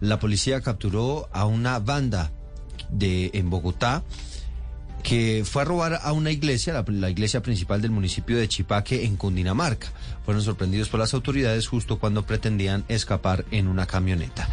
[0.00, 2.30] La policía capturó a una banda
[2.88, 4.02] de en Bogotá
[5.04, 9.16] que fue a robar a una iglesia, la, iglesia principal del municipio de Chipaque en
[9.16, 9.88] Cundinamarca.
[10.24, 14.48] Fueron sorprendidos por las autoridades justo cuando pretendían escapar en una camioneta.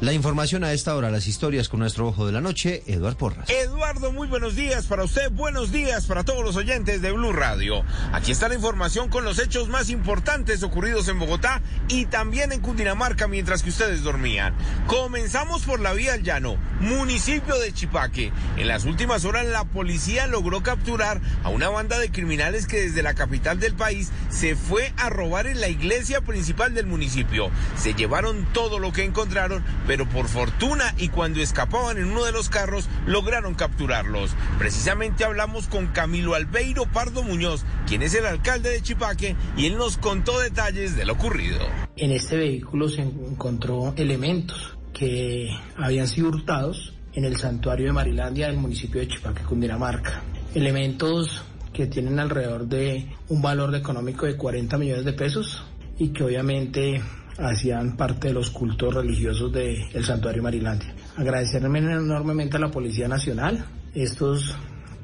[0.00, 3.50] La información a esta hora, las historias con nuestro ojo de la noche, Eduardo Porras.
[3.50, 7.82] Eduardo, muy buenos días para usted, buenos días para todos los oyentes de Blue Radio.
[8.12, 12.60] Aquí está la información con los hechos más importantes ocurridos en Bogotá y también en
[12.60, 14.54] Cundinamarca mientras que ustedes dormían.
[14.86, 18.32] Comenzamos por la vía al llano, municipio de Chipaque.
[18.58, 19.95] En las últimas horas la policía
[20.28, 24.92] logró capturar a una banda de criminales que desde la capital del país se fue
[24.96, 27.50] a robar en la iglesia principal del municipio.
[27.76, 32.32] Se llevaron todo lo que encontraron pero por fortuna y cuando escapaban en uno de
[32.32, 34.34] los carros lograron capturarlos.
[34.58, 39.76] Precisamente hablamos con Camilo Albeiro Pardo Muñoz, quien es el alcalde de Chipaque, y él
[39.76, 41.58] nos contó detalles de lo ocurrido.
[41.96, 48.46] En este vehículo se encontró elementos que habían sido hurtados en el santuario de Marilandia
[48.46, 50.22] del municipio de Chipaque, Cundinamarca.
[50.54, 51.42] Elementos
[51.72, 55.64] que tienen alrededor de un valor económico de 40 millones de pesos
[55.98, 57.00] y que obviamente
[57.38, 60.94] hacían parte de los cultos religiosos del de santuario Marilandia.
[61.16, 63.64] Agradecerme enormemente a la Policía Nacional.
[63.94, 64.54] Estos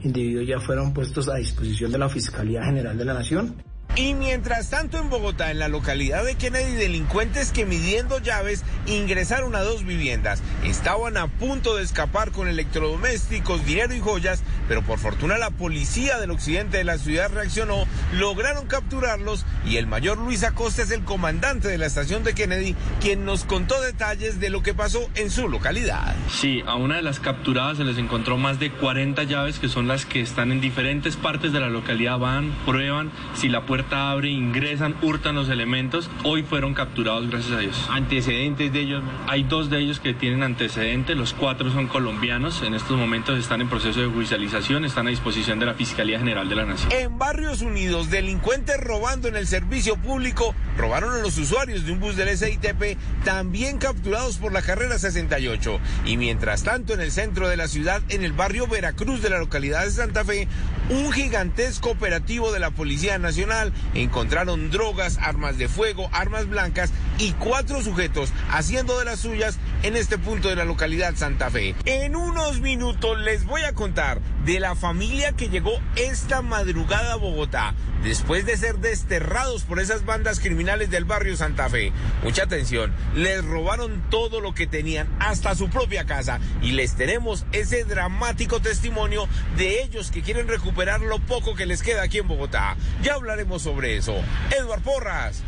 [0.03, 3.55] individuos ya fueron puestos a disposición de la Fiscalía General de la Nación.
[3.95, 9.55] Y mientras tanto en Bogotá, en la localidad de Kennedy, delincuentes que midiendo llaves ingresaron
[9.55, 10.43] a dos viviendas.
[10.65, 16.19] Estaban a punto de escapar con electrodomésticos, dinero y joyas, pero por fortuna la policía
[16.19, 21.05] del occidente de la ciudad reaccionó, lograron capturarlos y el mayor Luis Acosta es el
[21.05, 25.31] comandante de la estación de Kennedy, quien nos contó detalles de lo que pasó en
[25.31, 26.17] su localidad.
[26.31, 29.87] Sí, a una de las capturadas se les encontró más de 40 llaves que son
[29.87, 34.31] las que están en diferentes partes de la localidad, van, prueban si la puerta abre,
[34.31, 36.11] ingresan, hurtan los elementos.
[36.25, 37.87] Hoy fueron capturados, gracias a Dios.
[37.91, 39.03] ¿Antecedentes de ellos?
[39.27, 42.63] Hay dos de ellos que tienen antecedentes, los cuatro son colombianos.
[42.63, 46.49] En estos momentos están en proceso de judicialización, están a disposición de la Fiscalía General
[46.49, 46.93] de la Nación.
[46.93, 52.01] En Barrios Unidos, delincuentes robando en el servicio público, robaron a los usuarios de un
[52.01, 55.79] bus del SITP, también capturados por la carrera 68.
[56.07, 59.39] Y mientras tanto, en el centro de la ciudad, en el barrio Veracruz de la
[59.39, 60.49] localidad de Santa Fe,
[60.91, 67.33] un gigantesco operativo de la Policía Nacional encontraron drogas, armas de fuego, armas blancas y
[67.33, 71.75] cuatro sujetos haciendo de las suyas en este punto de la localidad Santa Fe.
[71.85, 77.17] En unos minutos les voy a contar de la familia que llegó esta madrugada a
[77.17, 81.93] Bogotá después de ser desterrados por esas bandas criminales del barrio Santa Fe.
[82.23, 87.47] Mucha atención, les robaron todo lo que tenían hasta su propia casa y les tenemos
[87.53, 92.29] ese dramático testimonio de ellos que quieren recuperar lo poco que les queda aquí en
[92.29, 92.77] Bogotá.
[93.03, 94.15] Ya hablaremos sobre eso.
[94.51, 95.43] Edward Porras,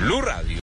[0.00, 0.56] Blue Radio.